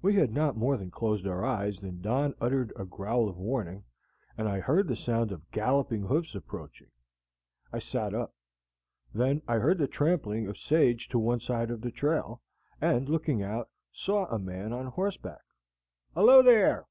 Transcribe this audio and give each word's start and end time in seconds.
We 0.00 0.14
had 0.16 0.32
not 0.32 0.56
more 0.56 0.76
than 0.76 0.90
closed 0.90 1.24
our 1.24 1.44
eyes 1.44 1.78
than 1.78 2.00
Don 2.00 2.34
uttered 2.40 2.72
a 2.74 2.84
growl 2.84 3.28
of 3.28 3.38
warning, 3.38 3.84
and 4.36 4.48
I 4.48 4.58
heard 4.58 4.88
the 4.88 4.96
sound 4.96 5.30
of 5.30 5.48
galloping 5.52 6.02
hoofs 6.02 6.34
approaching. 6.34 6.90
I 7.72 7.78
sat 7.78 8.12
up. 8.12 8.34
Then 9.14 9.40
I 9.46 9.58
heard 9.58 9.78
the 9.78 9.86
trampling 9.86 10.48
of 10.48 10.58
sage 10.58 11.08
to 11.10 11.18
one 11.20 11.38
side 11.38 11.70
of 11.70 11.80
the 11.80 11.92
trail, 11.92 12.42
and 12.80 13.08
looking 13.08 13.40
out, 13.40 13.70
saw 13.92 14.26
a 14.26 14.38
man 14.40 14.72
on 14.72 14.86
horseback. 14.86 15.42
"Hello 16.12 16.42
there! 16.42 16.88